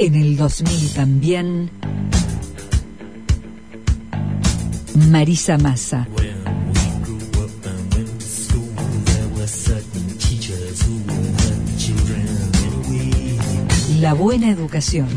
En 0.00 0.14
el 0.14 0.36
2000 0.36 0.92
también, 0.94 1.70
Marisa 5.10 5.58
Massa. 5.58 6.06
La 14.00 14.14
buena 14.14 14.50
educación. 14.50 15.08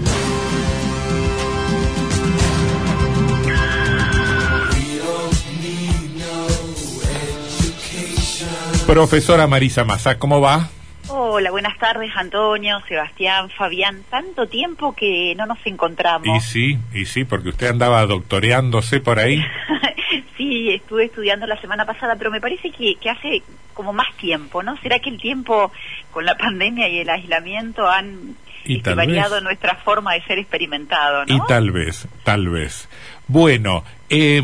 Profesora 8.88 9.46
Marisa 9.46 9.84
Massa, 9.84 10.18
¿cómo 10.18 10.42
va? 10.42 10.72
Hola, 11.08 11.52
buenas 11.52 11.78
tardes 11.78 12.12
Antonio, 12.16 12.82
Sebastián, 12.88 13.50
Fabián. 13.50 14.04
Tanto 14.10 14.48
tiempo 14.48 14.94
que 14.96 15.34
no 15.36 15.46
nos 15.46 15.58
encontramos. 15.66 16.38
Y 16.38 16.40
sí, 16.40 16.78
y 16.94 17.06
sí, 17.06 17.26
porque 17.26 17.50
usted 17.50 17.68
andaba 17.70 18.06
doctoreándose 18.06 19.00
por 19.02 19.20
ahí. 19.20 19.44
sí, 20.38 20.70
estuve 20.72 21.06
estudiando 21.06 21.48
la 21.48 21.60
semana 21.60 21.86
pasada, 21.86 22.16
pero 22.16 22.32
me 22.32 22.40
parece 22.40 22.72
que, 22.72 22.96
que 22.96 23.10
hace 23.10 23.44
como 23.74 23.94
más 23.94 24.16
tiempo, 24.18 24.64
¿no? 24.64 24.78
¿Será 24.78 25.00
que 25.00 25.10
el 25.10 25.20
tiempo 25.20 25.72
con 26.12 26.26
la 26.26 26.36
pandemia 26.38 26.88
y 26.88 27.00
el 27.00 27.10
aislamiento 27.10 27.88
han 27.90 28.36
Y 28.66 28.78
este, 28.78 28.94
variado 28.94 29.36
vez. 29.36 29.44
nuestra 29.44 29.76
forma 29.78 30.14
de 30.14 30.22
ser 30.24 30.40
experimentado, 30.40 31.26
¿no? 31.26 31.36
Y 31.36 31.40
tal 31.48 31.72
vez, 31.72 32.08
tal 32.24 32.50
vez. 32.50 32.88
Bueno, 33.28 33.84
eh, 34.10 34.42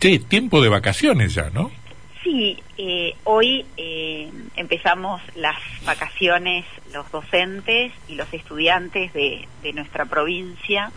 che, 0.00 0.18
tiempo 0.20 0.60
de 0.60 0.68
vacaciones 0.68 1.34
ya, 1.34 1.50
¿no? 1.50 1.70
Sí, 2.30 2.62
eh, 2.76 3.14
hoy 3.24 3.64
eh, 3.78 4.30
empezamos 4.54 5.22
las 5.34 5.56
vacaciones 5.86 6.66
los 6.92 7.10
docentes 7.10 7.90
y 8.06 8.16
los 8.16 8.30
estudiantes 8.34 9.14
de, 9.14 9.48
de 9.62 9.72
nuestra 9.72 10.04
provincia 10.04 10.92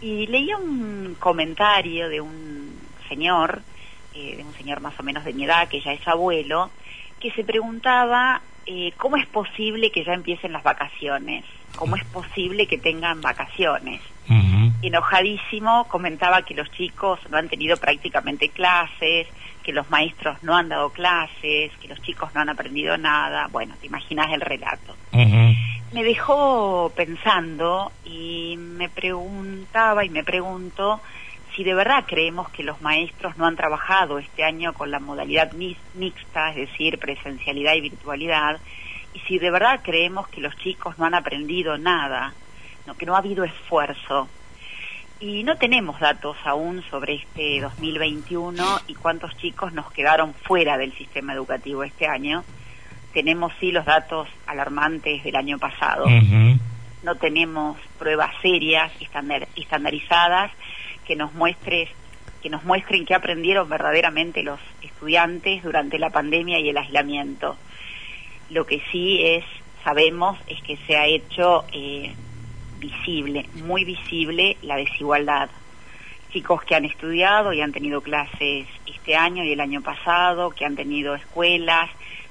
y 0.00 0.26
leía 0.26 0.56
un 0.56 1.16
comentario 1.20 2.08
de 2.08 2.20
un 2.20 2.76
señor, 3.08 3.62
eh, 4.16 4.34
de 4.38 4.42
un 4.42 4.52
señor 4.54 4.80
más 4.80 4.98
o 4.98 5.04
menos 5.04 5.24
de 5.24 5.32
mi 5.32 5.44
edad, 5.44 5.68
que 5.68 5.80
ya 5.80 5.92
es 5.92 6.08
abuelo, 6.08 6.72
que 7.20 7.30
se 7.30 7.44
preguntaba 7.44 8.42
eh, 8.66 8.94
cómo 8.96 9.18
es 9.18 9.26
posible 9.26 9.92
que 9.92 10.04
ya 10.04 10.12
empiecen 10.12 10.52
las 10.52 10.64
vacaciones, 10.64 11.44
cómo 11.76 11.94
es 11.94 12.04
posible 12.06 12.66
que 12.66 12.78
tengan 12.78 13.20
vacaciones 13.20 14.00
enojadísimo, 14.82 15.84
comentaba 15.88 16.42
que 16.42 16.54
los 16.54 16.70
chicos 16.72 17.20
no 17.30 17.38
han 17.38 17.48
tenido 17.48 17.76
prácticamente 17.76 18.48
clases, 18.48 19.28
que 19.62 19.72
los 19.72 19.88
maestros 19.90 20.42
no 20.42 20.56
han 20.56 20.68
dado 20.68 20.90
clases, 20.90 21.72
que 21.80 21.88
los 21.88 22.00
chicos 22.02 22.34
no 22.34 22.40
han 22.40 22.48
aprendido 22.48 22.96
nada. 22.96 23.48
Bueno, 23.48 23.74
te 23.80 23.86
imaginas 23.86 24.32
el 24.32 24.40
relato. 24.40 24.96
Me 25.12 26.04
dejó 26.04 26.90
pensando 26.96 27.92
y 28.04 28.56
me 28.56 28.88
preguntaba 28.88 30.04
y 30.04 30.08
me 30.08 30.24
pregunto 30.24 31.00
si 31.54 31.64
de 31.64 31.74
verdad 31.74 32.04
creemos 32.06 32.48
que 32.48 32.62
los 32.62 32.80
maestros 32.80 33.36
no 33.36 33.46
han 33.46 33.56
trabajado 33.56 34.18
este 34.18 34.44
año 34.44 34.72
con 34.72 34.90
la 34.90 35.00
modalidad 35.00 35.52
mixta, 35.52 36.50
es 36.50 36.56
decir, 36.56 36.98
presencialidad 36.98 37.74
y 37.74 37.82
virtualidad, 37.82 38.58
y 39.14 39.20
si 39.20 39.38
de 39.38 39.50
verdad 39.50 39.80
creemos 39.82 40.28
que 40.28 40.40
los 40.40 40.56
chicos 40.56 40.98
no 40.98 41.04
han 41.04 41.14
aprendido 41.14 41.76
nada, 41.76 42.32
no, 42.86 42.94
que 42.96 43.06
no 43.06 43.14
ha 43.14 43.18
habido 43.18 43.44
esfuerzo. 43.44 44.28
Y 45.22 45.44
no 45.44 45.56
tenemos 45.56 46.00
datos 46.00 46.36
aún 46.44 46.82
sobre 46.90 47.14
este 47.14 47.60
2021 47.60 48.80
y 48.88 48.94
cuántos 48.94 49.36
chicos 49.36 49.72
nos 49.72 49.90
quedaron 49.92 50.34
fuera 50.34 50.76
del 50.76 50.92
sistema 50.94 51.32
educativo 51.32 51.84
este 51.84 52.08
año. 52.08 52.42
Tenemos 53.14 53.52
sí 53.60 53.70
los 53.70 53.84
datos 53.84 54.26
alarmantes 54.48 55.22
del 55.22 55.36
año 55.36 55.58
pasado 55.60 56.06
no 57.04 57.14
tenemos 57.16 57.76
pruebas 57.98 58.30
serias 58.42 58.90
y 59.00 59.04
estandar- 59.04 59.46
estandarizadas 59.56 60.50
que 61.06 61.14
nos 61.16 61.32
muestres 61.34 61.88
que 62.42 62.50
nos 62.50 62.64
muestren 62.64 63.04
que 63.06 63.14
aprendieron 63.14 63.68
verdaderamente 63.68 64.42
los 64.42 64.58
estudiantes 64.82 65.62
durante 65.62 65.98
la 66.00 66.10
pandemia 66.10 66.58
y 66.58 66.68
el 66.70 66.76
aislamiento. 66.76 67.56
Lo 68.50 68.66
que 68.66 68.82
sí 68.90 69.20
es 69.24 69.44
sabemos 69.84 70.36
es 70.48 70.60
que 70.62 70.76
se 70.86 70.96
ha 70.96 71.06
hecho 71.06 71.64
eh, 71.72 72.12
visible, 72.82 73.46
muy 73.64 73.84
visible 73.84 74.56
la 74.62 74.76
desigualdad. 74.76 75.48
Chicos 76.32 76.62
que 76.64 76.74
han 76.74 76.84
estudiado 76.84 77.52
y 77.52 77.60
han 77.60 77.72
tenido 77.72 78.00
clases 78.00 78.66
este 78.86 79.16
año 79.16 79.44
y 79.44 79.52
el 79.52 79.60
año 79.60 79.82
pasado, 79.82 80.50
que 80.50 80.64
han 80.64 80.74
tenido 80.74 81.14
escuelas, 81.14 81.88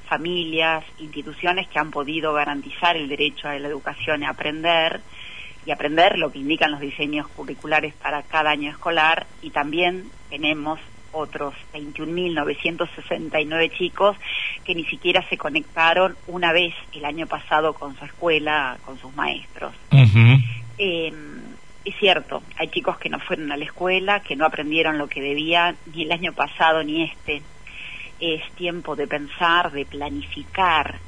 familias, 0.07 0.83
instituciones 0.99 1.69
que 1.69 1.79
han 1.79 1.89
podido 1.89 2.33
garantizar 2.33 2.97
el 2.97 3.07
derecho 3.07 3.47
a 3.47 3.57
la 3.57 3.67
educación 3.67 4.23
y 4.23 4.25
aprender, 4.25 4.99
y 5.65 5.71
aprender 5.71 6.17
lo 6.17 6.31
que 6.31 6.39
indican 6.39 6.71
los 6.71 6.81
diseños 6.81 7.27
curriculares 7.29 7.93
para 7.93 8.23
cada 8.23 8.51
año 8.51 8.69
escolar, 8.69 9.25
y 9.41 9.51
también 9.51 10.11
tenemos 10.29 10.79
otros 11.11 11.53
21.969 11.73 13.71
chicos 13.77 14.17
que 14.63 14.75
ni 14.75 14.85
siquiera 14.85 15.27
se 15.29 15.37
conectaron 15.37 16.15
una 16.27 16.53
vez 16.53 16.73
el 16.93 17.05
año 17.05 17.27
pasado 17.27 17.73
con 17.73 17.97
su 17.97 18.05
escuela, 18.05 18.77
con 18.85 18.99
sus 18.99 19.15
maestros. 19.15 19.73
Eh, 20.77 21.13
es 21.83 21.95
cierto, 21.97 22.43
hay 22.57 22.67
chicos 22.67 22.97
que 22.97 23.09
no 23.09 23.19
fueron 23.19 23.51
a 23.51 23.57
la 23.57 23.65
escuela, 23.65 24.21
que 24.21 24.35
no 24.35 24.45
aprendieron 24.45 24.97
lo 24.97 25.07
que 25.07 25.21
debían 25.21 25.77
ni 25.93 26.03
el 26.03 26.11
año 26.11 26.33
pasado 26.33 26.83
ni 26.83 27.03
este. 27.03 27.41
Es 28.19 28.43
tiempo 28.51 28.95
de 28.95 29.07
pensar, 29.07 29.71
de 29.71 29.85
planificar, 29.85 30.99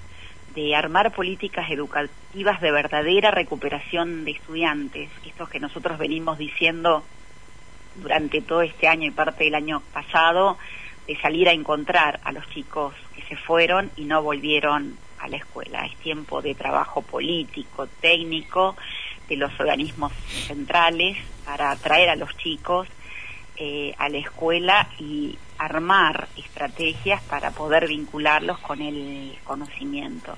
de 0.55 0.75
armar 0.75 1.11
políticas 1.11 1.69
educativas 1.69 2.59
de 2.61 2.71
verdadera 2.71 3.29
recuperación 3.31 4.25
de 4.25 4.31
estudiantes, 4.31 5.09
estos 5.25 5.49
que 5.49 5.59
nosotros 5.59 5.97
venimos 5.99 6.37
diciendo 6.37 7.03
durante 7.95 8.41
todo 8.41 8.61
este 8.61 8.87
año 8.87 9.07
y 9.07 9.11
parte 9.11 9.45
del 9.45 9.55
año 9.55 9.81
pasado, 9.93 10.57
de 11.07 11.19
salir 11.19 11.49
a 11.49 11.53
encontrar 11.53 12.19
a 12.23 12.31
los 12.31 12.47
chicos 12.49 12.93
que 13.15 13.23
se 13.23 13.35
fueron 13.35 13.91
y 13.97 14.05
no 14.05 14.21
volvieron 14.21 14.97
a 15.19 15.27
la 15.27 15.37
escuela. 15.37 15.85
Es 15.85 15.95
tiempo 15.97 16.41
de 16.41 16.55
trabajo 16.55 17.01
político, 17.01 17.87
técnico, 18.01 18.75
de 19.27 19.37
los 19.37 19.57
organismos 19.59 20.11
centrales 20.47 21.17
para 21.45 21.71
atraer 21.71 22.09
a 22.09 22.15
los 22.15 22.35
chicos 22.37 22.87
eh, 23.55 23.93
a 23.99 24.09
la 24.09 24.17
escuela 24.17 24.89
y 24.97 25.37
armar 25.59 26.27
estrategias 26.37 27.21
para 27.21 27.51
poder 27.51 27.87
vincularlos 27.87 28.57
con 28.57 28.81
el 28.81 29.37
conocimiento. 29.43 30.35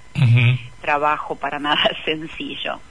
Trabajo 0.81 1.35
para 1.35 1.57
nada 1.59 1.89
sencillo. 2.03 2.81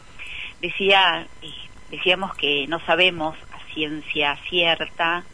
Decía, 0.63 1.27
eh, 1.43 1.49
decíamos 1.91 2.35
que 2.37 2.67
no 2.69 2.81
sabemos 2.87 3.37
ciencia 3.75 4.37
cierta 4.49 5.25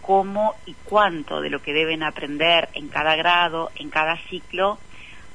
cómo 0.00 0.54
y 0.64 0.74
cuánto 0.84 1.40
de 1.42 1.50
lo 1.50 1.60
que 1.60 1.74
deben 1.74 2.02
aprender 2.02 2.70
en 2.72 2.88
cada 2.88 3.14
grado, 3.16 3.70
en 3.76 3.90
cada 3.90 4.16
ciclo, 4.30 4.78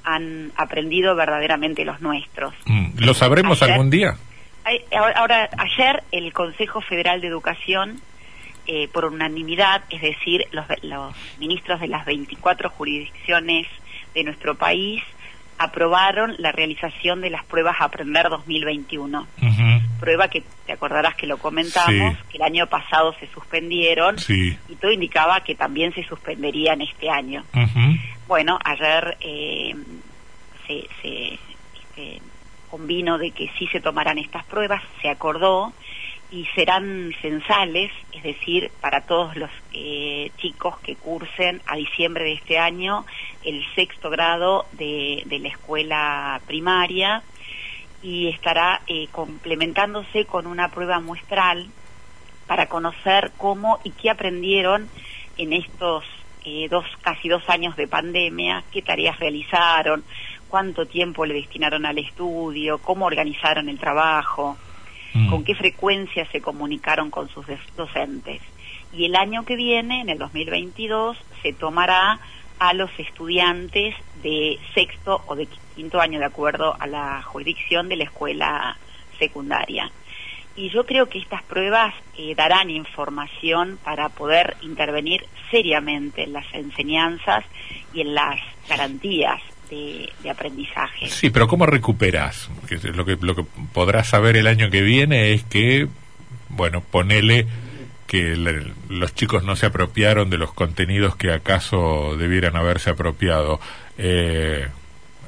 han 0.04 0.52
aprendido 0.56 1.16
verdaderamente 1.16 1.86
los 1.86 2.02
nuestros. 2.02 2.54
Mm. 2.66 2.98
¿Lo 2.98 3.14
sabremos 3.14 3.62
Ayer- 3.62 3.74
algún 3.74 3.90
día? 3.92 4.18
Ahora, 5.16 5.50
ayer 5.58 6.04
el 6.12 6.32
Consejo 6.34 6.82
Federal 6.82 7.22
de 7.22 7.28
Educación, 7.28 8.00
eh, 8.66 8.88
por 8.88 9.06
unanimidad, 9.06 9.84
es 9.90 10.02
decir, 10.02 10.46
los, 10.52 10.66
los 10.82 11.14
ministros 11.38 11.80
de 11.82 11.90
las 11.90 12.06
24 12.06 12.70
jurisdicciones 12.70 13.68
de 14.16 14.24
nuestro 14.24 14.56
país, 14.56 15.04
aprobaron 15.58 16.36
la 16.40 16.52
realización 16.52 17.22
de 17.22 17.30
las 17.30 17.44
pruebas 17.46 17.76
Aprender 17.80 18.30
2021. 18.30 19.22
Ujú. 19.42 20.00
Prueba 20.00 20.28
que 20.28 20.44
te 20.66 20.74
acordarás 20.74 21.16
que 21.16 21.28
lo 21.28 21.38
comentamos, 21.38 22.14
Sí. 22.18 22.24
que 22.30 22.38
el 22.38 22.44
año 22.44 22.68
pasado 22.68 23.14
se 23.20 23.28
suspendieron 23.28 24.18
Sí. 24.20 24.58
y 24.70 24.76
todo 24.76 24.92
indicaba 24.92 25.42
que 25.42 25.56
también 25.56 25.94
se 25.94 26.04
suspenderían 26.04 26.82
este 26.82 27.10
año. 27.10 27.44
Bueno, 28.28 28.58
ayer 28.64 29.18
eh, 29.22 29.76
se, 30.68 30.88
se 31.02 31.34
este, 31.34 32.22
convino 32.70 33.18
de 33.18 33.32
que 33.32 33.50
sí 33.60 33.68
se 33.68 33.80
tomarán 33.80 34.18
estas 34.18 34.44
pruebas, 34.46 34.82
se 35.02 35.10
acordó 35.10 35.72
y 36.34 36.48
serán 36.56 37.14
censales, 37.22 37.92
es 38.12 38.24
decir, 38.24 38.72
para 38.82 39.02
todos 39.02 39.36
los 39.36 39.52
eh, 39.72 40.32
chicos 40.38 40.80
que 40.80 40.96
cursen 40.96 41.62
a 41.68 41.76
diciembre 41.76 42.24
de 42.24 42.34
este 42.34 42.58
año 42.58 43.06
el 43.44 43.64
sexto 43.76 44.10
grado 44.10 44.66
de, 44.72 45.24
la 45.30 45.48
escuela 45.48 46.42
primaria 46.48 47.22
y 48.02 48.30
estará 48.30 48.82
eh, 48.88 49.08
complementándose 49.12 50.26
con 50.26 50.48
una 50.48 50.70
prueba 50.70 51.00
muestral 51.00 51.68
para 52.48 52.66
conocer 52.66 53.32
cómo 53.38 53.80
y 53.84 53.92
qué 53.92 54.10
aprendieron 54.10 54.90
en 55.38 55.54
estos 55.54 56.04
eh, 56.46 56.68
dos 56.68 56.86
casi 57.02 57.30
dos 57.30 57.48
años 57.48 57.76
de 57.76 57.88
pandemia, 57.88 58.64
qué 58.72 58.82
tareas 58.82 59.20
realizaron, 59.20 60.04
cuánto 60.50 60.88
tiempo 60.88 61.28
le 61.28 61.36
destinaron 61.36 61.86
al 61.86 62.00
estudio, 62.00 62.80
cómo 62.80 63.06
organizaron 63.06 63.70
el 63.70 63.78
trabajo, 63.78 64.58
Mm. 65.14 65.30
con 65.30 65.44
qué 65.44 65.54
frecuencia 65.54 66.26
se 66.32 66.42
comunicaron 66.42 67.12
con 67.12 67.30
sus 67.30 67.46
docentes. 67.78 68.42
Y 68.92 69.06
el 69.06 69.16
año 69.16 69.46
que 69.46 69.56
viene, 69.56 70.02
en 70.02 70.10
el 70.10 70.18
2022, 70.18 71.18
se 71.42 71.54
tomará 71.54 72.20
a 72.60 72.74
los 72.74 72.90
estudiantes 72.98 73.96
de 74.22 74.60
sexto 74.74 75.22
o 75.28 75.36
de 75.36 75.48
quinto 75.76 76.00
año, 76.00 76.20
de 76.20 76.26
acuerdo 76.26 76.76
a 76.80 76.88
la 76.88 77.22
jurisdicción 77.22 77.90
de 77.90 77.98
la 77.98 78.06
escuela 78.06 78.78
secundaria. 79.20 79.92
Y 80.56 80.70
yo 80.70 80.86
creo 80.86 81.10
que 81.10 81.18
estas 81.18 81.42
pruebas 81.44 81.94
eh, 82.18 82.36
darán 82.36 82.70
información 82.70 83.80
para 83.84 84.10
poder 84.10 84.56
intervenir 84.62 85.26
seriamente 85.50 86.24
en 86.24 86.34
las 86.34 86.46
enseñanzas 86.54 87.44
y 87.94 88.02
en 88.02 88.14
las 88.14 88.40
garantías 88.70 89.42
de, 89.74 90.10
de 90.24 90.30
aprendizaje. 90.30 91.08
Sí, 91.10 91.30
pero 91.30 91.48
¿cómo 91.48 91.66
recuperas? 91.66 92.50
Que 92.68 92.76
es 92.76 92.84
lo 92.84 93.06
que 93.06 93.18
lo 93.22 93.36
que 93.36 93.46
podrás 93.74 94.08
saber 94.08 94.38
el 94.38 94.48
año 94.48 94.70
que 94.70 94.82
viene 94.82 95.34
es 95.34 95.44
que, 95.44 95.88
bueno, 96.50 96.82
ponele 96.82 97.48
que 98.08 98.36
le- 98.36 98.72
los 98.90 99.16
chicos 99.16 99.44
no 99.44 99.56
se 99.56 99.66
apropiaron 99.66 100.30
de 100.30 100.38
los 100.38 100.54
contenidos 100.54 101.16
que 101.16 101.32
acaso 101.34 102.16
debieran 102.18 102.56
haberse 102.56 102.92
apropiado. 102.92 103.60
Eh, 103.98 104.68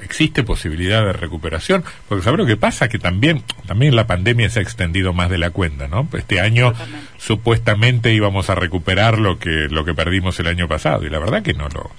¿Existe 0.03 0.43
posibilidad 0.43 1.03
de 1.05 1.13
recuperación? 1.13 1.83
Porque 2.07 2.23
¿sabes 2.23 2.37
lo 2.37 2.45
que 2.45 2.57
pasa? 2.57 2.89
Que 2.89 2.99
también, 2.99 3.41
también 3.65 3.95
la 3.95 4.05
pandemia 4.05 4.49
se 4.49 4.59
ha 4.59 4.61
extendido 4.61 5.13
más 5.13 5.29
de 5.31 5.37
la 5.39 5.49
cuenta, 5.51 5.87
¿no? 5.87 6.07
Este 6.13 6.41
año 6.41 6.73
supuestamente 7.17 8.13
íbamos 8.13 8.49
a 8.49 8.55
recuperar 8.55 9.17
lo 9.17 9.39
que, 9.39 9.67
lo 9.69 9.83
que 9.85 9.93
perdimos 9.95 10.39
el 10.39 10.47
año 10.47 10.67
pasado 10.67 11.05
y 11.05 11.09
la 11.09 11.17
verdad 11.17 11.41
que 11.41 11.53
no 11.53 11.69
lo, 11.69 11.89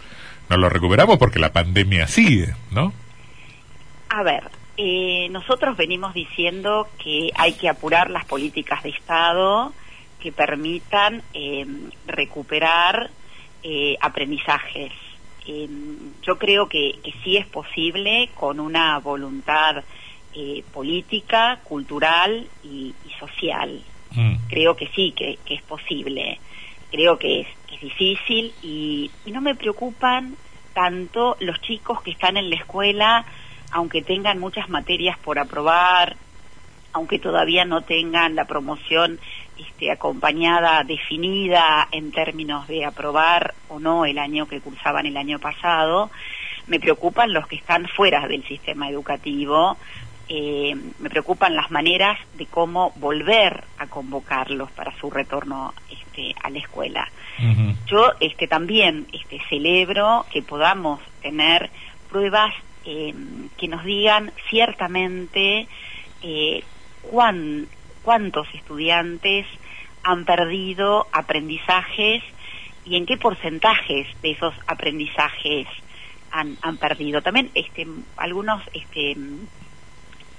no 0.48 0.56
lo 0.56 0.68
recuperamos 0.68 1.18
porque 1.18 1.38
la 1.38 1.52
pandemia 1.52 2.06
sigue, 2.06 2.54
¿no? 2.70 2.92
A 4.08 4.22
ver, 4.22 4.44
eh, 4.76 5.28
nosotros 5.30 5.76
venimos 5.76 6.14
diciendo 6.14 6.88
que 7.02 7.30
hay 7.34 7.54
que 7.54 7.68
apurar 7.68 8.10
las 8.10 8.24
políticas 8.24 8.82
de 8.82 8.90
Estado 8.90 9.72
que 10.20 10.32
permitan 10.32 11.22
eh, 11.34 11.66
recuperar 12.06 13.10
eh, 13.62 13.96
aprendizajes. 14.00 14.92
Eh, 15.46 15.68
yo 16.22 16.38
creo 16.38 16.68
que, 16.68 16.98
que 17.02 17.12
sí 17.22 17.36
es 17.36 17.46
posible 17.46 18.30
con 18.34 18.60
una 18.60 18.98
voluntad 18.98 19.82
eh, 20.34 20.62
política, 20.72 21.60
cultural 21.64 22.46
y, 22.62 22.94
y 23.06 23.18
social. 23.18 23.80
Mm. 24.10 24.36
Creo 24.48 24.76
que 24.76 24.88
sí, 24.88 25.12
que, 25.16 25.38
que 25.44 25.54
es 25.54 25.62
posible. 25.62 26.38
Creo 26.90 27.18
que 27.18 27.40
es, 27.40 27.48
es 27.74 27.80
difícil 27.80 28.54
y, 28.62 29.10
no 29.26 29.40
me 29.40 29.54
preocupan 29.54 30.36
tanto 30.72 31.36
los 31.40 31.60
chicos 31.60 32.02
que 32.02 32.10
están 32.10 32.36
en 32.36 32.50
la 32.50 32.56
escuela, 32.56 33.24
aunque 33.72 34.02
tengan 34.02 34.38
muchas 34.38 34.68
materias 34.68 35.18
por 35.18 35.38
aprobar, 35.38 36.16
aunque 36.92 37.18
todavía 37.18 37.64
no 37.64 37.82
tengan 37.82 38.34
la 38.34 38.46
promoción 38.46 39.18
este, 39.58 39.90
acompañada, 39.90 40.84
definida 40.84 41.88
en 41.90 42.12
términos 42.12 42.66
de 42.68 42.84
aprobar 42.84 43.54
o 43.68 43.78
no 43.78 44.04
el 44.04 44.18
año 44.18 44.46
que 44.46 44.60
cursaban 44.60 45.06
el 45.06 45.16
año 45.16 45.38
pasado, 45.38 46.10
me 46.66 46.80
preocupan 46.80 47.32
los 47.32 47.46
que 47.46 47.56
están 47.56 47.86
fuera 47.88 48.26
del 48.26 48.44
sistema 48.44 48.88
educativo, 48.88 49.76
eh, 50.28 50.74
me 50.98 51.08
preocupan 51.10 51.54
las 51.54 51.70
maneras 51.70 52.18
de 52.34 52.46
cómo 52.46 52.92
volver 52.96 53.64
a 53.78 53.86
convocarlos 53.86 54.70
para 54.72 54.92
su 54.98 55.10
retorno 55.10 55.72
este, 55.90 56.34
a 56.42 56.50
la 56.50 56.58
escuela. 56.58 57.08
Yo 57.86 58.12
este, 58.20 58.48
también 58.48 59.06
este, 59.12 59.40
celebro 59.48 60.24
que 60.32 60.42
podamos 60.42 61.00
tener 61.22 61.70
pruebas 62.10 62.52
eh, 62.84 63.14
que 63.56 63.68
nos 63.68 63.84
digan 63.84 64.32
ciertamente 64.50 65.66
eh, 66.22 66.62
cuán- 67.02 67.66
cuántos 68.02 68.46
estudiantes 68.54 69.46
han 70.02 70.24
perdido 70.24 71.06
aprendizajes 71.12 72.22
y 72.84 72.96
en 72.96 73.06
qué 73.06 73.16
porcentajes 73.16 74.06
de 74.22 74.30
esos 74.30 74.54
aprendizajes 74.68 75.66
han, 76.30 76.56
han 76.62 76.76
perdido. 76.76 77.20
También 77.22 77.50
este, 77.54 77.86
algunos 78.16 78.62
este, 78.72 79.16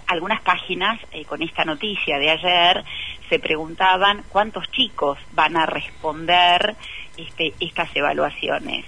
algunas 0.07 0.41
páginas 0.41 0.99
eh, 1.11 1.25
con 1.25 1.41
esta 1.41 1.65
noticia 1.65 2.17
de 2.17 2.29
ayer 2.29 2.83
se 3.29 3.39
preguntaban 3.39 4.23
cuántos 4.29 4.71
chicos 4.71 5.17
van 5.33 5.57
a 5.57 5.65
responder 5.65 6.75
este, 7.17 7.53
estas 7.59 7.93
evaluaciones. 7.95 8.85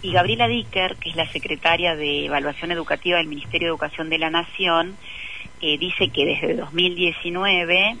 Y 0.00 0.12
Gabriela 0.12 0.48
Dicker, 0.48 0.96
que 0.96 1.10
es 1.10 1.16
la 1.16 1.30
secretaria 1.30 1.94
de 1.94 2.26
Evaluación 2.26 2.72
Educativa 2.72 3.18
del 3.18 3.28
Ministerio 3.28 3.68
de 3.68 3.70
Educación 3.70 4.10
de 4.10 4.18
la 4.18 4.30
Nación, 4.30 4.96
eh, 5.60 5.78
dice 5.78 6.08
que 6.08 6.24
desde 6.24 6.54
2019 6.54 7.96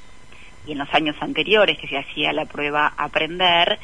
y 0.66 0.72
en 0.72 0.78
los 0.78 0.92
años 0.94 1.16
anteriores 1.20 1.78
que 1.78 1.88
se 1.88 1.98
hacía 1.98 2.32
la 2.32 2.46
prueba 2.46 2.92
Aprender, 2.96 3.78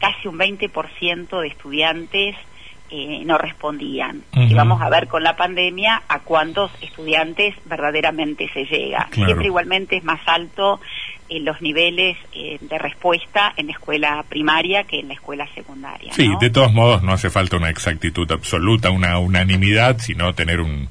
casi 0.00 0.28
un 0.28 0.38
20% 0.38 1.40
de 1.40 1.48
estudiantes 1.48 2.36
eh, 2.90 3.22
no 3.24 3.38
respondían. 3.38 4.22
Y 4.32 4.52
vamos 4.54 4.82
a 4.82 4.88
ver 4.88 5.06
con 5.06 5.22
la 5.22 5.36
pandemia 5.36 6.02
a 6.08 6.20
cuántos 6.20 6.72
estudiantes 6.80 7.54
verdaderamente 7.66 8.48
se 8.52 8.64
llega. 8.64 9.06
Claro. 9.10 9.26
Siempre 9.26 9.46
igualmente 9.46 9.96
es 9.96 10.04
más 10.04 10.20
alto 10.26 10.80
en 11.28 11.44
los 11.44 11.62
niveles 11.62 12.16
eh, 12.34 12.58
de 12.60 12.78
respuesta 12.78 13.52
en 13.56 13.66
la 13.66 13.72
escuela 13.72 14.24
primaria 14.28 14.84
que 14.84 14.98
en 14.98 15.08
la 15.08 15.14
escuela 15.14 15.46
secundaria. 15.54 16.12
Sí, 16.12 16.28
¿no? 16.28 16.38
de 16.38 16.50
todos 16.50 16.72
modos 16.72 17.02
no 17.02 17.12
hace 17.12 17.30
falta 17.30 17.56
una 17.56 17.70
exactitud 17.70 18.30
absoluta, 18.32 18.90
una 18.90 19.18
unanimidad, 19.18 19.98
sino 19.98 20.34
tener 20.34 20.60
un, 20.60 20.88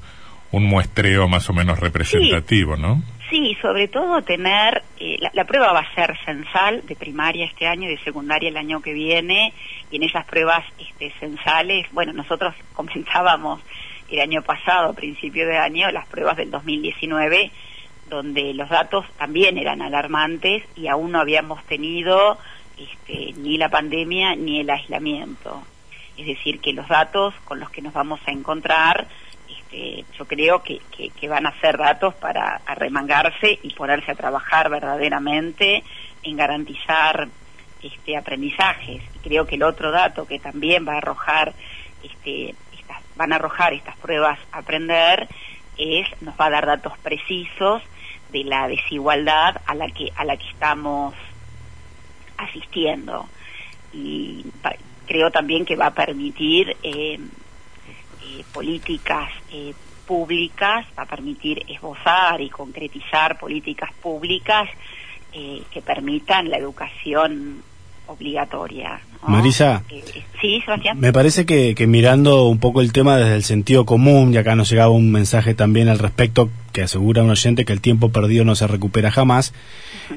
un 0.52 0.64
muestreo 0.64 1.28
más 1.28 1.48
o 1.50 1.52
menos 1.52 1.78
representativo, 1.78 2.76
¿no? 2.76 3.02
Sí, 3.30 3.56
sobre 3.62 3.86
todo 3.86 4.22
tener, 4.22 4.82
eh, 4.98 5.16
la, 5.32 5.44
prueba 5.44 5.72
va 5.72 5.80
a 5.80 5.94
ser 5.94 6.18
censal 6.24 6.84
de 6.84 6.96
primaria 6.96 7.46
este 7.46 7.68
año 7.68 7.88
y 7.88 7.94
de 7.94 8.02
secundaria 8.02 8.48
el 8.48 8.56
año 8.56 8.82
que 8.82 8.92
viene, 8.92 9.54
y 9.88 9.96
en 9.96 10.02
esas 10.02 10.26
pruebas 10.26 10.64
este, 10.80 11.12
censales, 11.20 11.86
bueno, 11.92 12.12
nosotros 12.12 12.56
comenzábamos 12.74 13.60
el 14.10 14.20
año 14.20 14.42
pasado, 14.42 14.90
a 14.90 14.94
principio 14.94 15.46
de 15.46 15.56
año, 15.56 15.88
las 15.92 16.08
pruebas 16.08 16.36
del 16.36 16.50
2019, 16.50 17.52
donde 18.08 18.52
los 18.52 18.68
datos 18.68 19.06
también 19.16 19.56
eran 19.58 19.80
alarmantes 19.80 20.64
y 20.74 20.88
aún 20.88 21.12
no 21.12 21.20
habíamos 21.20 21.62
tenido 21.66 22.36
este, 22.76 23.32
ni 23.38 23.56
la 23.58 23.68
pandemia 23.68 24.34
ni 24.34 24.58
el 24.58 24.70
aislamiento. 24.70 25.62
Es 26.16 26.26
decir, 26.26 26.60
que 26.60 26.72
los 26.72 26.88
datos 26.88 27.32
con 27.44 27.60
los 27.60 27.70
que 27.70 27.80
nos 27.80 27.92
vamos 27.92 28.18
a 28.26 28.32
encontrar 28.32 29.06
yo 29.72 30.24
creo 30.26 30.62
que, 30.62 30.80
que, 30.90 31.28
van 31.28 31.46
a 31.46 31.60
ser 31.60 31.78
datos 31.78 32.14
para 32.14 32.60
arremangarse 32.66 33.58
y 33.62 33.72
ponerse 33.74 34.10
a 34.10 34.16
trabajar 34.16 34.68
verdaderamente 34.68 35.84
en 36.22 36.36
garantizar 36.36 37.28
este 37.82 38.16
aprendizajes. 38.16 39.02
Creo 39.22 39.46
que 39.46 39.54
el 39.54 39.62
otro 39.62 39.90
dato 39.90 40.26
que 40.26 40.38
también 40.38 40.86
va 40.86 40.94
a 40.94 40.98
arrojar 40.98 41.54
este, 42.02 42.54
van 43.16 43.32
a 43.32 43.36
arrojar 43.36 43.74
estas 43.74 43.96
pruebas 43.98 44.38
a 44.52 44.58
aprender 44.58 45.28
es 45.76 46.08
nos 46.20 46.34
va 46.38 46.46
a 46.46 46.50
dar 46.50 46.66
datos 46.66 46.96
precisos 46.98 47.82
de 48.32 48.44
la 48.44 48.66
desigualdad 48.66 49.60
a 49.66 49.74
la 49.74 49.88
que 49.90 50.10
a 50.16 50.24
la 50.24 50.36
que 50.36 50.48
estamos 50.48 51.14
asistiendo 52.36 53.28
y 53.92 54.46
creo 55.06 55.30
también 55.30 55.64
que 55.64 55.76
va 55.76 55.86
a 55.86 55.94
permitir 55.94 56.76
eh, 56.82 57.18
eh, 58.30 58.44
políticas 58.52 59.30
eh, 59.52 59.74
públicas, 60.06 60.86
va 60.98 61.04
a 61.04 61.06
permitir 61.06 61.64
esbozar 61.68 62.40
y 62.40 62.48
concretizar 62.48 63.38
políticas 63.38 63.90
públicas 64.02 64.68
eh, 65.32 65.62
que 65.70 65.82
permitan 65.82 66.50
la 66.50 66.58
educación 66.58 67.62
obligatoria. 68.10 69.00
¿no? 69.22 69.28
Marisa. 69.28 69.84
Eh, 69.88 70.02
eh, 70.14 70.24
sí, 70.40 70.60
Sebastián. 70.64 70.98
Me 70.98 71.12
parece 71.12 71.46
que, 71.46 71.74
que 71.74 71.86
mirando 71.86 72.46
un 72.46 72.58
poco 72.58 72.80
el 72.80 72.92
tema 72.92 73.16
desde 73.16 73.36
el 73.36 73.44
sentido 73.44 73.86
común, 73.86 74.34
y 74.34 74.36
acá 74.36 74.56
nos 74.56 74.70
llegaba 74.70 74.90
un 74.90 75.12
mensaje 75.12 75.54
también 75.54 75.88
al 75.88 75.98
respecto 75.98 76.50
que 76.72 76.82
asegura 76.82 77.22
un 77.22 77.30
oyente 77.30 77.64
que 77.64 77.72
el 77.72 77.80
tiempo 77.80 78.10
perdido 78.10 78.44
no 78.44 78.56
se 78.56 78.66
recupera 78.66 79.10
jamás, 79.10 79.52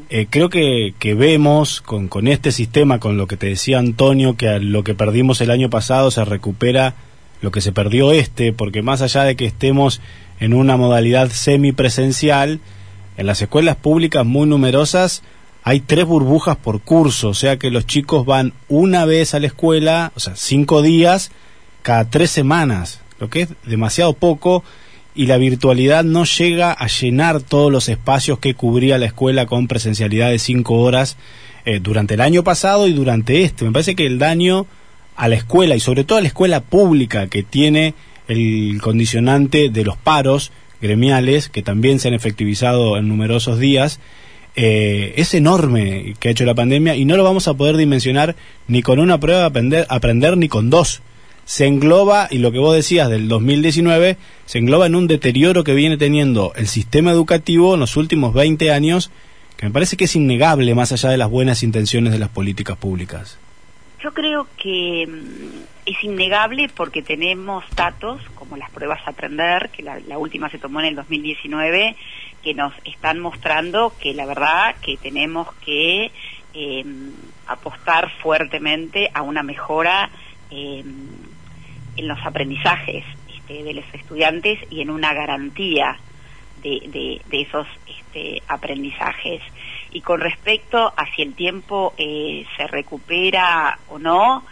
eh, 0.10 0.28
creo 0.30 0.50
que, 0.50 0.94
que 0.98 1.14
vemos 1.14 1.82
con, 1.82 2.08
con 2.08 2.28
este 2.28 2.52
sistema, 2.52 3.00
con 3.00 3.18
lo 3.18 3.28
que 3.28 3.38
te 3.38 3.48
decía 3.48 3.80
Antonio, 3.80 4.36
que 4.38 4.50
a 4.50 4.60
lo 4.60 4.84
que 4.84 4.96
perdimos 4.96 5.42
el 5.42 5.52
año 5.52 5.70
pasado 5.70 6.10
se 6.10 6.26
recupera 6.26 6.96
lo 7.44 7.52
que 7.52 7.60
se 7.60 7.74
perdió 7.74 8.14
este, 8.14 8.54
porque 8.54 8.82
más 8.82 9.02
allá 9.02 9.26
de 9.26 9.36
que 9.36 9.46
estemos 9.46 10.00
en 10.40 10.54
una 10.54 10.78
modalidad 10.78 11.30
semipresencial, 11.30 12.62
en 13.18 13.28
las 13.28 13.42
escuelas 13.42 13.76
públicas 13.76 14.26
muy 14.26 14.48
numerosas 14.48 15.24
hay 15.62 15.82
tres 15.82 16.06
burbujas 16.06 16.56
por 16.56 16.80
curso, 16.80 17.30
o 17.30 17.34
sea 17.34 17.58
que 17.58 17.70
los 17.70 17.86
chicos 17.86 18.26
van 18.26 18.54
una 18.70 19.04
vez 19.04 19.34
a 19.34 19.42
la 19.42 19.48
escuela, 19.48 20.14
o 20.16 20.22
sea, 20.22 20.38
cinco 20.38 20.82
días 20.82 21.32
cada 21.82 22.10
tres 22.10 22.32
semanas, 22.32 23.02
lo 23.20 23.30
que 23.30 23.42
es 23.42 23.50
demasiado 23.66 24.14
poco 24.14 24.64
y 25.14 25.26
la 25.26 25.36
virtualidad 25.36 26.06
no 26.06 26.24
llega 26.24 26.72
a 26.72 26.88
llenar 26.88 27.42
todos 27.42 27.70
los 27.70 27.90
espacios 27.90 28.40
que 28.40 28.56
cubría 28.56 28.98
la 28.98 29.08
escuela 29.08 29.48
con 29.48 29.68
presencialidad 29.68 30.30
de 30.30 30.40
cinco 30.40 30.76
horas 30.76 31.18
eh, 31.66 31.82
durante 31.82 32.14
el 32.14 32.22
año 32.22 32.46
pasado 32.46 32.88
y 32.88 32.94
durante 32.94 33.44
este. 33.44 33.66
Me 33.66 33.72
parece 33.74 33.96
que 33.96 34.06
el 34.06 34.18
daño 34.18 34.66
a 35.16 35.28
la 35.28 35.36
escuela 35.36 35.76
y 35.76 35.80
sobre 35.80 36.04
todo 36.04 36.18
a 36.18 36.22
la 36.22 36.28
escuela 36.28 36.62
pública 36.62 37.28
que 37.28 37.44
tiene 37.44 37.94
el 38.28 38.80
condicionante 38.82 39.70
de 39.70 39.84
los 39.84 39.98
paros 39.98 40.52
gremiales 40.82 41.50
que 41.50 41.62
también 41.62 42.00
se 42.00 42.10
han 42.10 42.14
efectivizado 42.14 42.98
en 42.98 43.08
numerosos 43.08 43.60
días 43.60 44.00
eh, 44.56 45.14
es 45.18 45.34
enorme 45.34 46.14
que 46.20 46.28
ha 46.28 46.32
hecho 46.32 46.46
la 46.46 46.54
pandemia 46.54 46.96
y 46.96 47.06
no 47.06 47.18
lo 47.18 47.24
vamos 47.24 47.48
a 47.48 47.54
poder 47.56 47.78
dimensionar 47.78 48.36
ni 48.68 48.82
con 48.82 49.00
una 49.00 49.20
prueba 49.20 49.42
de 49.42 49.46
aprender, 49.48 49.88
aprender 49.90 50.38
ni 50.38 50.48
con 50.48 50.70
dos 50.70 51.02
se 51.46 51.68
engloba, 51.68 52.28
y 52.32 52.38
lo 52.38 52.52
que 52.52 52.60
vos 52.60 52.76
decías 52.76 53.10
del 53.10 53.28
2019, 53.28 54.18
se 54.46 54.58
engloba 54.58 54.86
en 54.86 54.96
un 54.96 55.08
deterioro 55.08 55.64
que 55.64 55.74
viene 55.74 55.98
teniendo 55.98 56.54
el 56.56 56.68
sistema 56.68 57.12
educativo 57.12 57.74
en 57.74 57.82
los 57.82 57.98
últimos 57.98 58.34
20 58.34 58.72
años, 58.72 59.12
que 59.58 59.66
me 59.66 59.72
parece 59.72 59.98
que 59.98 60.06
es 60.06 60.16
innegable 60.16 60.74
más 60.74 60.92
allá 60.92 61.10
de 61.10 61.18
las 61.18 61.30
buenas 61.30 61.64
intenciones 61.64 62.14
de 62.14 62.20
las 62.20 62.30
políticas 62.30 62.78
públicas. 62.78 63.38
Yo 64.04 64.14
creo 64.14 64.48
que 64.58 65.08
mm, 65.08 65.64
es 65.86 66.04
innegable 66.04 66.68
porque 66.68 67.02
tenemos 67.02 67.64
datos, 67.74 68.22
como 68.36 68.58
las 68.58 68.70
pruebas 68.70 69.00
a 69.06 69.12
aprender, 69.12 69.70
que 69.70 69.82
la, 69.82 70.18
última 70.18 70.50
se 70.50 70.60
tomó 70.60 70.82
en 70.82 70.88
el 70.88 70.96
2019, 70.96 71.96
que 72.44 72.54
nos 72.54 72.74
están 72.84 73.22
mostrando 73.22 73.94
que 73.98 74.14
la 74.14 74.26
verdad 74.26 74.76
que 74.82 74.98
tenemos 74.98 75.54
que 75.66 76.12
eh, 76.54 76.86
apostar 77.48 78.12
fuertemente 78.22 79.10
a 79.14 79.22
una 79.22 79.42
mejora 79.42 80.10
eh, 80.52 80.84
en 81.96 82.08
los 82.08 82.20
aprendizajes 82.26 83.06
este, 83.34 83.64
de 83.64 83.74
los 83.74 83.86
estudiantes 83.94 84.60
y 84.70 84.82
en 84.82 84.90
una 84.90 85.14
garantía 85.14 85.98
de, 86.62 87.22
de, 87.30 87.42
esos 87.42 87.68
este, 87.88 88.42
aprendizajes. 88.50 89.42
Y 89.94 90.02
con 90.02 90.20
respecto 90.20 90.92
a 90.98 91.06
si 91.16 91.22
el 91.22 91.36
tiempo 91.36 91.94
eh, 91.98 92.46
se 92.58 92.66
recupera 92.66 93.78
o 93.90 94.00
no, 94.00 94.44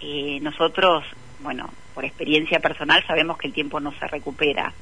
eh, 0.00 0.38
nosotros, 0.40 1.04
bueno, 1.40 1.68
por 1.94 2.06
experiencia 2.06 2.60
personal 2.60 3.04
sabemos 3.06 3.36
que 3.36 3.48
el 3.48 3.52
tiempo 3.52 3.78
no 3.78 3.92
se 3.92 4.06
recupera. 4.06 4.72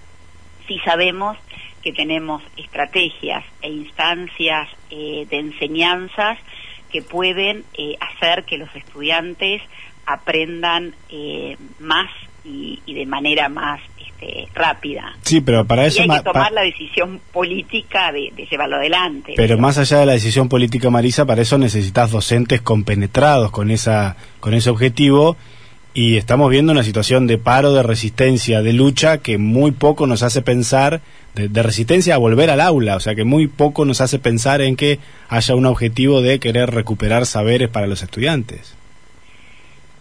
Sí 0.68 0.78
sabemos 0.84 1.36
que 1.82 1.92
tenemos 1.92 2.42
estrategias 2.56 3.44
e 3.60 3.68
instancias 3.68 4.68
eh, 4.90 5.26
de 5.28 5.36
enseñanzas 5.36 6.38
que 6.90 7.02
pueden 7.02 7.64
hacer 7.98 8.44
que 8.44 8.56
los 8.56 8.72
estudiantes 8.76 9.60
aprendan 10.06 10.94
más 11.80 12.08
y, 12.44 12.80
de 12.86 13.04
manera 13.04 13.48
más 13.48 13.80
este, 14.24 14.48
rápida. 14.54 15.16
Sí, 15.22 15.40
pero 15.40 15.64
para 15.66 15.86
eso... 15.86 16.02
hay 16.02 16.08
que 16.08 16.20
tomar 16.20 16.52
la 16.52 16.62
decisión 16.62 17.20
política 17.32 18.12
de, 18.12 18.32
llevarlo 18.50 18.76
adelante. 18.76 19.34
Pero 19.36 19.58
más 19.58 19.78
allá 19.78 20.00
de 20.00 20.06
la 20.06 20.12
decisión 20.12 20.48
política, 20.48 20.90
Marisa, 20.90 21.24
para 21.26 21.42
eso 21.42 21.58
necesitas 21.58 22.10
docentes 22.10 22.60
compenetrados 22.60 23.50
con, 23.50 23.70
esa, 23.70 24.16
con 24.40 24.54
ese 24.54 24.70
objetivo 24.70 25.36
y 25.92 26.16
estamos 26.16 26.50
viendo 26.50 26.72
una 26.72 26.82
situación 26.82 27.26
de 27.26 27.38
paro, 27.38 27.72
de 27.72 27.82
resistencia, 27.82 28.62
de 28.62 28.72
lucha 28.72 29.18
que 29.18 29.38
muy 29.38 29.70
poco 29.70 30.06
nos 30.06 30.22
hace 30.22 30.42
pensar, 30.42 31.00
de, 31.34 31.48
de, 31.48 31.62
resistencia 31.62 32.16
a 32.16 32.18
volver 32.18 32.50
al 32.50 32.60
aula, 32.60 32.96
o 32.96 33.00
sea 33.00 33.14
que 33.14 33.24
muy 33.24 33.46
poco 33.46 33.84
nos 33.84 34.00
hace 34.00 34.18
pensar 34.18 34.60
en 34.60 34.74
que 34.74 34.98
haya 35.28 35.54
un 35.54 35.66
objetivo 35.66 36.20
de 36.20 36.40
querer 36.40 36.70
recuperar 36.70 37.26
saberes 37.26 37.68
para 37.68 37.86
los 37.86 38.02
estudiantes. 38.02 38.74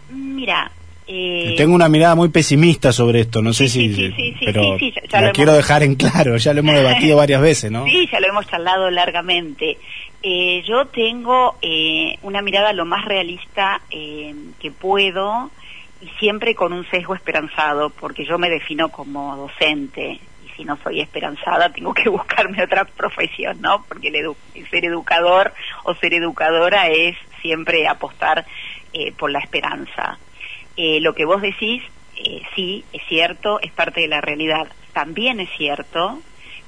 Mira, 0.10 0.72
eh, 1.08 1.56
tengo 1.58 1.76
una 1.76 1.90
mirada 1.90 2.16
muy 2.16 2.30
pesimista 2.30 2.92
sobre 2.92 3.22
esto, 3.22 3.42
no 3.42 3.54
sé 3.54 3.68
si, 3.68 4.40
pero 4.46 4.78
la 5.12 5.32
quiero 5.32 5.54
dejar 5.54 5.84
en 5.84 5.96
claro, 5.96 6.38
ya 6.38 6.54
lo 6.54 6.60
hemos 6.60 6.76
debatido 6.76 7.18
varias 7.18 7.42
veces, 7.42 7.72
¿no? 7.72 7.86
Sí, 7.86 8.08
ya 8.12 8.20
lo 8.20 8.28
hemos 8.28 8.48
charlado 8.48 8.90
largamente. 8.90 9.78
Eh, 10.22 10.64
yo 10.66 10.86
tengo 10.86 11.58
eh, 11.62 12.18
una 12.22 12.42
mirada 12.42 12.72
lo 12.72 12.86
más 12.86 13.06
realista 13.06 13.82
que 13.90 14.72
puedo 14.72 15.52
y 16.02 16.08
siempre 16.20 16.56
con 16.56 16.74
un 16.74 16.86
sesgo 16.90 17.16
esperanzado, 17.16 17.90
porque 17.90 18.26
yo 18.26 18.38
me 18.38 18.50
defino 18.50 18.90
como 18.90 19.36
docente 19.36 20.20
y 20.46 20.50
si 20.56 20.66
no 20.66 20.78
soy 20.84 21.02
esperanzada 21.02 21.70
tengo 21.70 21.94
que 21.94 22.10
buscarme 22.10 22.64
otra 22.64 22.86
profesión, 22.86 23.62
¿no? 23.62 23.84
Porque 23.88 24.10
el 24.10 24.70
ser 24.70 24.86
educador 24.86 25.54
o 25.84 25.94
ser 25.96 26.14
educadora 26.14 26.88
es 26.88 27.16
siempre 27.42 27.88
apostar 27.88 28.46
eh, 28.94 29.12
por 29.12 29.32
la 29.32 29.40
esperanza. 29.40 30.20
Eh, 30.77 31.00
lo 31.01 31.13
que 31.13 31.25
vos 31.25 31.42
decís, 31.42 31.84
eh, 32.18 32.42
sí, 32.56 32.84
es 32.94 33.01
cierto, 33.08 33.60
es 33.62 33.72
parte 33.72 34.01
de 34.01 34.08
la 34.08 34.22
realidad. 34.22 34.68
También 34.94 35.39
es 35.39 35.50
cierto 35.58 36.20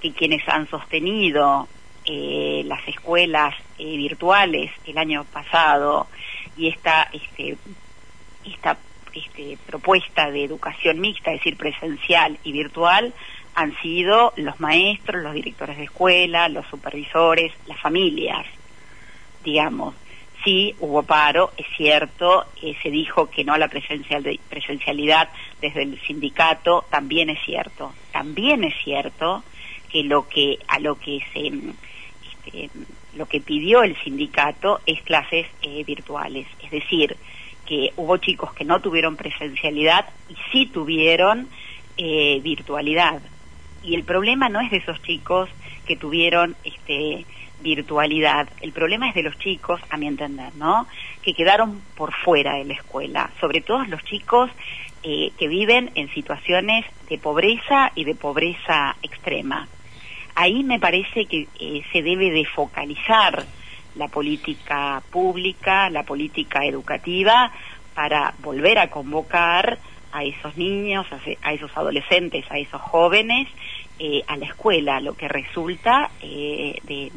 que 0.01 0.11
quienes 0.13 0.47
han 0.47 0.69
sostenido 0.69 1.67
las 2.07 2.87
escuelas 2.87 3.55
virtuales 3.79 4.69
el 4.85 4.99
año 4.99 5.25
pasado 5.25 6.05
y 6.55 6.67
esta, 6.67 7.09
este, 7.11 7.57
esta 8.45 8.77
este, 9.15 9.57
propuesta 9.65 10.29
de 10.29 10.43
educación 10.43 10.99
mixta, 10.99 11.31
es 11.31 11.39
decir, 11.39 11.57
presencial 11.57 12.37
y 12.43 12.51
virtual, 12.51 13.13
han 13.55 13.75
sido 13.81 14.33
los 14.35 14.59
maestros, 14.59 15.23
los 15.23 15.33
directores 15.33 15.77
de 15.77 15.85
escuela, 15.85 16.49
los 16.49 16.67
supervisores, 16.67 17.53
las 17.65 17.79
familias, 17.79 18.45
digamos 19.43 19.95
sí 20.45 20.75
hubo 20.79 21.03
paro, 21.03 21.51
es 21.57 21.65
cierto, 21.75 22.45
eh, 22.61 22.75
se 22.81 22.89
dijo 22.89 23.29
que 23.29 23.43
no 23.43 23.53
a 23.53 23.57
la 23.57 23.67
presencialidad 23.67 25.29
desde 25.59 25.83
el 25.83 25.99
sindicato, 26.03 26.85
también 26.89 27.29
es 27.29 27.39
cierto. 27.43 27.93
También 28.13 28.63
es 28.63 28.73
cierto 28.83 29.43
que 29.89 30.03
lo 30.03 30.29
que 30.29 30.59
a 30.67 30.79
lo 30.79 30.95
que 30.95 31.19
se 31.33 31.47
este, 31.47 32.69
lo 33.15 33.25
que 33.27 33.41
pidió 33.41 33.83
el 33.83 33.95
sindicato 34.03 34.81
es 34.85 35.01
clases 35.01 35.47
eh, 35.61 35.83
virtuales, 35.83 36.47
es 36.63 36.71
decir, 36.71 37.17
que 37.65 37.91
hubo 37.95 38.17
chicos 38.17 38.53
que 38.53 38.65
no 38.65 38.79
tuvieron 38.79 39.15
presencialidad 39.15 40.07
y 40.29 40.35
sí 40.51 40.67
tuvieron 40.67 41.49
eh, 41.97 42.39
virtualidad. 42.43 43.21
Y 43.83 43.95
el 43.95 44.03
problema 44.03 44.49
no 44.49 44.61
es 44.61 44.69
de 44.69 44.77
esos 44.77 45.01
chicos 45.01 45.49
que 45.85 45.95
tuvieron 45.95 46.55
este 46.63 47.25
virtualidad. 47.61 48.47
El 48.61 48.71
problema 48.71 49.09
es 49.09 49.15
de 49.15 49.23
los 49.23 49.37
chicos, 49.39 49.81
a 49.89 49.97
mi 49.97 50.07
entender, 50.07 50.53
¿no? 50.55 50.87
Que 51.21 51.33
quedaron 51.33 51.81
por 51.95 52.13
fuera 52.13 52.55
de 52.55 52.65
la 52.65 52.73
escuela, 52.73 53.31
sobre 53.39 53.61
todo 53.61 53.83
los 53.85 54.03
chicos 54.03 54.51
eh, 55.03 55.31
que 55.37 55.47
viven 55.47 55.91
en 55.93 56.11
situaciones 56.15 56.83
de 57.09 57.19
pobreza 57.19 57.91
y 57.93 58.05
de 58.05 58.15
pobreza 58.15 58.95
extrema. 59.03 59.67
Ahí 60.33 60.63
me 60.63 60.79
parece 60.79 61.27
que 61.27 61.47
eh, 61.59 61.83
se 61.91 62.01
debe 62.01 62.31
de 62.31 62.43
focalizar 62.45 63.45
la 63.95 64.07
política 64.07 65.03
pública, 65.11 65.91
la 65.91 66.01
política 66.03 66.65
educativa, 66.65 67.51
para 67.93 68.33
volver 68.39 68.79
a 68.79 68.89
convocar 68.89 69.77
a 70.11 70.23
esos 70.23 70.57
niños, 70.57 71.05
a, 71.43 71.53
esos 71.53 71.69
adolescentes, 71.77 72.43
a 72.49 72.57
esos 72.57 72.81
jóvenes 72.81 73.47
eh, 73.99 74.23
a 74.27 74.37
la 74.37 74.45
escuela, 74.45 74.99
lo 75.01 75.15
que 75.15 75.27
resulta 75.27 76.09
de, 76.19 77.11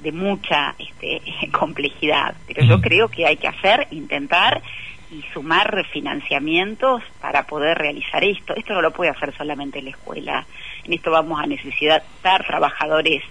de 0.00 0.12
mucha 0.12 0.74
este, 0.78 1.22
complejidad, 1.52 2.34
pero 2.46 2.64
yo 2.64 2.80
creo 2.80 3.08
que 3.08 3.26
hay 3.26 3.36
que 3.36 3.48
hacer, 3.48 3.86
intentar 3.90 4.62
y 5.10 5.22
sumar 5.32 5.86
financiamientos 5.92 7.02
para 7.20 7.46
poder 7.46 7.78
realizar 7.78 8.24
esto. 8.24 8.54
Esto 8.54 8.74
no 8.74 8.82
lo 8.82 8.90
puede 8.90 9.10
hacer 9.10 9.34
solamente 9.36 9.80
la 9.80 9.90
escuela. 9.90 10.46
En 10.84 10.92
esto 10.92 11.10
vamos 11.10 11.40
a 11.40 11.46
necesitar 11.46 12.02
trabajadores 12.46 13.22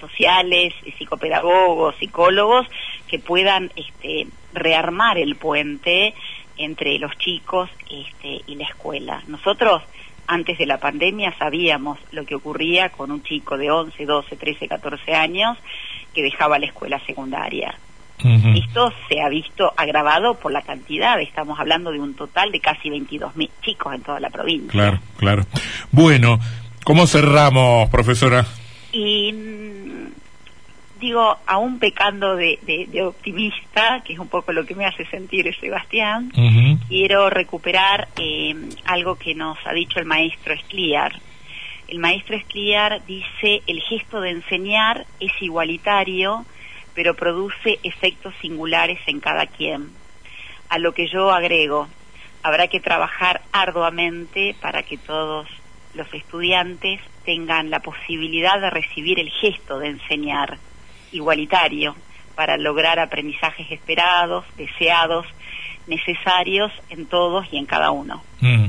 sociales, 0.00 0.74
psicopedagogos, 0.96 1.96
psicólogos 1.96 2.66
que 3.06 3.18
puedan 3.18 3.70
este, 3.76 4.26
rearmar 4.52 5.18
el 5.18 5.36
puente 5.36 6.14
entre 6.56 6.98
los 6.98 7.16
chicos 7.18 7.70
este, 7.90 8.42
y 8.46 8.56
la 8.56 8.64
escuela. 8.64 9.22
Nosotros 9.28 9.82
antes 10.28 10.58
de 10.58 10.66
la 10.66 10.78
pandemia 10.78 11.34
sabíamos 11.38 11.98
lo 12.12 12.24
que 12.24 12.34
ocurría 12.34 12.90
con 12.90 13.10
un 13.10 13.22
chico 13.22 13.56
de 13.56 13.70
11, 13.70 14.04
12, 14.04 14.36
13, 14.36 14.68
14 14.68 15.14
años 15.14 15.58
que 16.14 16.22
dejaba 16.22 16.58
la 16.58 16.66
escuela 16.66 17.00
secundaria. 17.04 17.74
Esto 18.20 18.92
se 19.08 19.20
ha 19.20 19.28
visto 19.28 19.72
agravado 19.76 20.34
por 20.34 20.52
la 20.52 20.62
cantidad, 20.62 21.20
estamos 21.20 21.58
hablando 21.60 21.92
de 21.92 22.00
un 22.00 22.14
total 22.14 22.50
de 22.50 22.58
casi 22.58 22.90
22 22.90 23.36
mil 23.36 23.48
chicos 23.62 23.94
en 23.94 24.02
toda 24.02 24.18
la 24.18 24.28
provincia. 24.28 24.72
Claro, 24.72 24.98
claro. 25.16 25.46
Bueno, 25.92 26.40
¿cómo 26.82 27.06
cerramos, 27.06 27.88
profesora? 27.90 28.44
Y 28.92 29.32
digo, 30.98 31.38
aún 31.46 31.78
pecando 31.78 32.36
de, 32.36 32.58
optimista, 33.04 34.02
que 34.04 34.14
es 34.14 34.18
un 34.18 34.28
poco 34.28 34.52
lo 34.52 34.64
que 34.66 34.74
me 34.74 34.86
hace 34.86 35.06
sentir 35.06 35.54
Sebastián, 35.58 36.32
quiero 36.88 37.30
recuperar 37.30 38.08
eh, 38.16 38.54
algo 38.84 39.16
que 39.16 39.34
nos 39.34 39.58
ha 39.64 39.72
dicho 39.72 39.98
el 39.98 40.06
maestro 40.06 40.54
Escliar. 40.54 41.20
El 41.86 41.98
maestro 41.98 42.36
Escliar 42.36 43.04
dice, 43.06 43.62
el 43.66 43.80
gesto 43.82 44.20
de 44.20 44.30
enseñar 44.30 45.06
es 45.20 45.32
igualitario, 45.40 46.44
pero 46.94 47.14
produce 47.14 47.78
efectos 47.82 48.34
singulares 48.40 48.98
en 49.06 49.20
cada 49.20 49.46
quien. 49.46 49.90
A 50.68 50.78
lo 50.78 50.92
que 50.92 51.06
yo 51.06 51.30
agrego, 51.30 51.88
habrá 52.42 52.68
que 52.68 52.80
trabajar 52.80 53.42
arduamente 53.52 54.54
para 54.60 54.82
que 54.82 54.98
todos 54.98 55.48
los 55.94 56.12
estudiantes 56.12 57.00
tengan 57.24 57.70
la 57.70 57.80
posibilidad 57.80 58.60
de 58.60 58.70
recibir 58.70 59.18
el 59.18 59.30
gesto 59.30 59.78
de 59.78 59.88
enseñar 59.88 60.58
igualitario 61.12 61.96
para 62.34 62.56
lograr 62.56 62.98
aprendizajes 62.98 63.70
esperados, 63.70 64.44
deseados, 64.56 65.26
necesarios 65.86 66.70
en 66.90 67.06
todos 67.06 67.46
y 67.50 67.58
en 67.58 67.66
cada 67.66 67.90
uno. 67.90 68.22
Mm. 68.40 68.66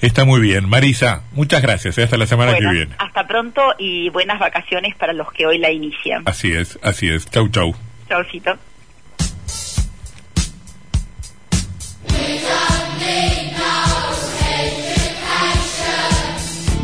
Está 0.00 0.24
muy 0.24 0.40
bien. 0.40 0.68
Marisa, 0.68 1.22
muchas 1.32 1.60
gracias. 1.60 1.98
¿eh? 1.98 2.04
Hasta 2.04 2.16
la 2.16 2.26
semana 2.26 2.56
que 2.56 2.66
viene. 2.66 2.94
Hasta 2.98 3.26
pronto 3.26 3.74
y 3.78 4.10
buenas 4.10 4.38
vacaciones 4.38 4.94
para 4.96 5.12
los 5.12 5.30
que 5.32 5.46
hoy 5.46 5.58
la 5.58 5.70
inician. 5.70 6.22
Así 6.26 6.52
es, 6.52 6.78
así 6.82 7.08
es. 7.08 7.28
Chau, 7.30 7.48
chau. 7.48 7.74
Chaucito. 8.08 8.56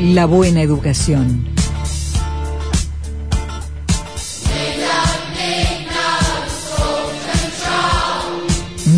La 0.00 0.26
buena 0.26 0.60
educación. 0.60 1.53